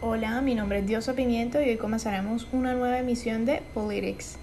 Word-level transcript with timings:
Hola, 0.00 0.40
mi 0.42 0.54
nombre 0.54 0.78
es 0.78 0.86
Diosa 0.86 1.14
Pimiento 1.14 1.60
y 1.60 1.70
hoy 1.70 1.76
comenzaremos 1.76 2.46
una 2.52 2.72
nueva 2.72 3.00
emisión 3.00 3.44
de 3.44 3.62
Politics. 3.74 4.38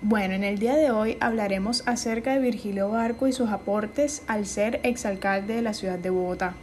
Bueno, 0.00 0.34
en 0.34 0.44
el 0.44 0.60
día 0.60 0.76
de 0.76 0.92
hoy 0.92 1.16
hablaremos 1.18 1.82
acerca 1.88 2.34
de 2.34 2.38
Virgilio 2.38 2.88
Barco 2.88 3.26
y 3.26 3.32
sus 3.32 3.50
aportes 3.50 4.22
al 4.28 4.46
ser 4.46 4.78
exalcalde 4.84 5.56
de 5.56 5.62
la 5.62 5.74
ciudad 5.74 5.98
de 5.98 6.10
Bogotá. 6.10 6.54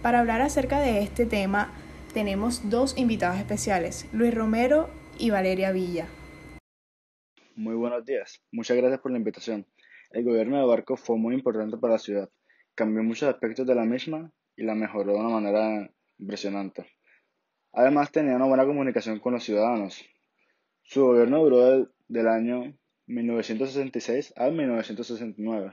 Para 0.00 0.20
hablar 0.20 0.40
acerca 0.40 0.80
de 0.80 1.02
este 1.02 1.26
tema 1.26 1.74
tenemos 2.14 2.70
dos 2.70 2.96
invitados 2.96 3.38
especiales, 3.38 4.06
Luis 4.14 4.34
Romero 4.34 4.88
y 5.18 5.28
Valeria 5.28 5.72
Villa. 5.72 6.06
Muy 7.54 7.74
buenos 7.74 8.02
días, 8.06 8.40
muchas 8.50 8.78
gracias 8.78 9.00
por 9.02 9.10
la 9.12 9.18
invitación. 9.18 9.66
El 10.12 10.24
gobierno 10.24 10.58
de 10.58 10.66
Barco 10.66 10.96
fue 10.96 11.16
muy 11.16 11.34
importante 11.34 11.78
para 11.78 11.94
la 11.94 11.98
ciudad, 11.98 12.28
cambió 12.74 13.02
muchos 13.02 13.30
aspectos 13.30 13.66
de 13.66 13.74
la 13.74 13.84
misma 13.84 14.30
y 14.56 14.62
la 14.62 14.74
mejoró 14.74 15.14
de 15.14 15.18
una 15.18 15.30
manera 15.30 15.90
impresionante. 16.18 16.86
Además 17.72 18.12
tenía 18.12 18.36
una 18.36 18.44
buena 18.44 18.66
comunicación 18.66 19.18
con 19.20 19.32
los 19.32 19.44
ciudadanos. 19.44 20.04
Su 20.82 21.06
gobierno 21.06 21.42
duró 21.42 21.88
del, 22.08 22.28
año 22.28 22.74
1966 23.06 24.34
al 24.36 24.52
1969. 24.52 25.72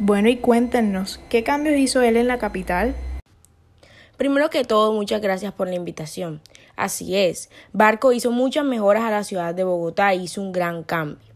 Bueno, 0.00 0.28
y 0.28 0.38
cuéntenos, 0.38 1.20
¿qué 1.28 1.44
cambios 1.44 1.78
hizo 1.78 2.02
él 2.02 2.16
en 2.16 2.26
la 2.26 2.38
capital? 2.38 2.96
Primero 4.16 4.50
que 4.50 4.64
todo, 4.64 4.92
muchas 4.92 5.22
gracias 5.22 5.52
por 5.52 5.68
la 5.68 5.76
invitación. 5.76 6.40
Así 6.74 7.16
es, 7.16 7.48
Barco 7.72 8.12
hizo 8.12 8.32
muchas 8.32 8.64
mejoras 8.64 9.04
a 9.04 9.10
la 9.10 9.22
ciudad 9.22 9.54
de 9.54 9.62
Bogotá 9.62 10.14
y 10.14 10.24
hizo 10.24 10.42
un 10.42 10.50
gran 10.50 10.82
cambio 10.82 11.29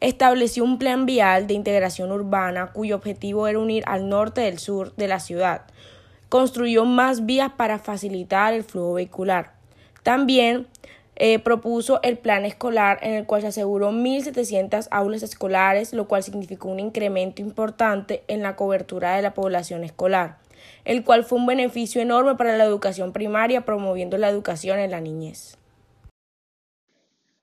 estableció 0.00 0.64
un 0.64 0.78
plan 0.78 1.06
vial 1.06 1.46
de 1.46 1.54
integración 1.54 2.12
urbana 2.12 2.72
cuyo 2.72 2.96
objetivo 2.96 3.48
era 3.48 3.58
unir 3.58 3.82
al 3.86 4.08
norte 4.08 4.42
del 4.42 4.58
sur 4.58 4.94
de 4.96 5.08
la 5.08 5.20
ciudad. 5.20 5.62
Construyó 6.28 6.84
más 6.84 7.26
vías 7.26 7.52
para 7.56 7.78
facilitar 7.78 8.54
el 8.54 8.64
flujo 8.64 8.94
vehicular. 8.94 9.52
También 10.02 10.66
eh, 11.16 11.38
propuso 11.38 12.00
el 12.02 12.18
plan 12.18 12.44
escolar 12.44 12.98
en 13.02 13.14
el 13.14 13.24
cual 13.24 13.42
se 13.42 13.48
aseguró 13.48 13.92
1.700 13.92 14.88
aulas 14.90 15.22
escolares, 15.22 15.92
lo 15.92 16.08
cual 16.08 16.24
significó 16.24 16.68
un 16.68 16.80
incremento 16.80 17.40
importante 17.40 18.24
en 18.26 18.42
la 18.42 18.56
cobertura 18.56 19.14
de 19.14 19.22
la 19.22 19.32
población 19.32 19.84
escolar, 19.84 20.38
el 20.84 21.04
cual 21.04 21.24
fue 21.24 21.38
un 21.38 21.46
beneficio 21.46 22.02
enorme 22.02 22.34
para 22.34 22.56
la 22.56 22.64
educación 22.64 23.12
primaria, 23.12 23.64
promoviendo 23.64 24.18
la 24.18 24.28
educación 24.28 24.80
en 24.80 24.90
la 24.90 25.00
niñez. 25.00 25.56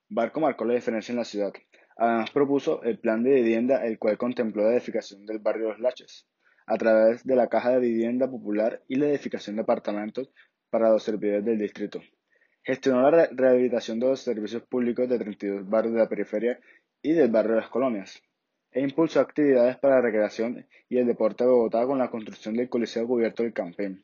Barco 0.10 0.42
marcó 0.42 0.66
la 0.66 0.74
diferencia 0.74 1.14
en 1.14 1.20
la 1.20 1.26
ciudad. 1.26 1.54
Además 2.02 2.32
propuso 2.32 2.82
el 2.82 2.98
plan 2.98 3.22
de 3.22 3.30
vivienda, 3.30 3.86
el 3.86 4.00
cual 4.00 4.18
contempló 4.18 4.64
la 4.64 4.74
edificación 4.74 5.24
del 5.28 5.38
barrio 5.38 5.70
Los 5.70 5.80
Laches, 5.80 6.26
a 6.66 6.76
través 6.76 7.24
de 7.24 7.36
la 7.36 7.48
Caja 7.48 7.74
de 7.74 7.80
Vivienda 7.80 8.28
Popular 8.28 8.82
y 8.88 8.96
la 8.96 9.08
edificación 9.08 9.56
de 9.56 9.62
apartamentos 9.62 10.32
para 10.72 10.90
los 10.90 11.04
servidores 11.04 11.46
del 11.46 11.60
distrito. 11.60 12.02
Gestionó 12.64 13.12
la 13.12 13.28
rehabilitación 13.32 14.00
de 14.00 14.08
los 14.08 14.20
servicios 14.20 14.64
públicos 14.64 15.08
de 15.08 15.20
32 15.20 15.70
barrios 15.70 15.94
de 15.94 16.00
la 16.00 16.10
periferia 16.10 16.60
y 17.04 17.12
del 17.12 17.30
barrio 17.30 17.54
de 17.54 17.62
las 17.62 17.70
colonias, 17.70 18.20
e 18.72 18.82
impulsó 18.82 19.20
actividades 19.20 19.78
para 19.78 19.98
la 19.98 20.02
recreación 20.02 20.66
y 20.90 20.98
el 20.98 21.06
deporte 21.06 21.44
de 21.44 21.52
Bogotá 21.52 21.86
con 21.86 22.00
la 22.00 22.10
construcción 22.10 22.56
del 22.56 22.68
Coliseo 22.68 23.06
Cubierto 23.06 23.44
del 23.44 23.54
Campín. 23.54 24.04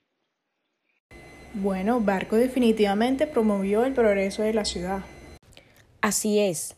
Bueno, 1.56 2.00
Barco 2.00 2.36
definitivamente 2.36 3.26
promovió 3.26 3.86
el 3.86 3.94
progreso 3.94 4.44
de 4.44 4.54
la 4.54 4.66
ciudad. 4.66 5.00
Así 6.00 6.38
es. 6.38 6.77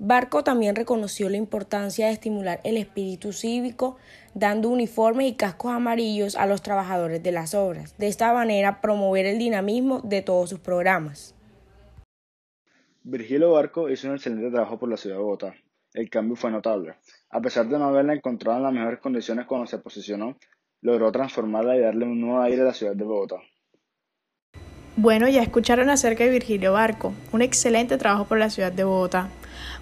Barco 0.00 0.44
también 0.44 0.76
reconoció 0.76 1.28
la 1.28 1.38
importancia 1.38 2.06
de 2.06 2.12
estimular 2.12 2.60
el 2.62 2.76
espíritu 2.76 3.32
cívico, 3.32 3.96
dando 4.32 4.68
uniformes 4.68 5.26
y 5.28 5.34
cascos 5.34 5.72
amarillos 5.72 6.36
a 6.36 6.46
los 6.46 6.62
trabajadores 6.62 7.20
de 7.20 7.32
las 7.32 7.52
obras. 7.52 7.98
De 7.98 8.06
esta 8.06 8.32
manera, 8.32 8.80
promover 8.80 9.26
el 9.26 9.40
dinamismo 9.40 10.00
de 10.04 10.22
todos 10.22 10.50
sus 10.50 10.60
programas. 10.60 11.34
Virgilio 13.02 13.50
Barco 13.52 13.90
hizo 13.90 14.06
un 14.06 14.14
excelente 14.14 14.50
trabajo 14.52 14.78
por 14.78 14.88
la 14.88 14.96
ciudad 14.96 15.16
de 15.16 15.22
Bogotá. 15.22 15.54
El 15.94 16.08
cambio 16.08 16.36
fue 16.36 16.52
notable. 16.52 16.94
A 17.30 17.40
pesar 17.40 17.66
de 17.68 17.76
no 17.76 17.86
haberla 17.86 18.14
encontrado 18.14 18.58
en 18.58 18.64
las 18.64 18.72
mejores 18.72 19.00
condiciones 19.00 19.46
cuando 19.46 19.66
se 19.66 19.78
posicionó, 19.78 20.36
logró 20.80 21.10
transformarla 21.10 21.76
y 21.76 21.80
darle 21.80 22.04
un 22.04 22.20
nuevo 22.20 22.40
aire 22.40 22.62
a 22.62 22.66
la 22.66 22.74
ciudad 22.74 22.94
de 22.94 23.02
Bogotá. 23.02 23.36
Bueno, 24.94 25.28
ya 25.28 25.42
escucharon 25.42 25.90
acerca 25.90 26.22
de 26.22 26.30
Virgilio 26.30 26.72
Barco, 26.74 27.14
un 27.32 27.42
excelente 27.42 27.98
trabajo 27.98 28.26
por 28.26 28.38
la 28.38 28.50
ciudad 28.50 28.70
de 28.70 28.84
Bogotá. 28.84 29.30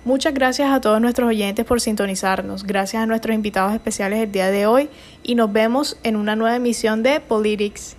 Muchas 0.05 0.35
gracias 0.35 0.71
a 0.71 0.81
todos 0.81 1.01
nuestros 1.01 1.29
oyentes 1.29 1.65
por 1.65 1.81
sintonizarnos, 1.81 2.65
gracias 2.65 3.03
a 3.03 3.07
nuestros 3.07 3.35
invitados 3.35 3.75
especiales 3.75 4.21
el 4.21 4.31
día 4.31 4.51
de 4.51 4.67
hoy 4.67 4.89
y 5.23 5.35
nos 5.35 5.53
vemos 5.53 5.99
en 6.05 6.17
una 6.17 6.37
nueva 6.37 6.57
emisión 6.57 7.03
de 7.03 7.21
Politics. 7.21 7.96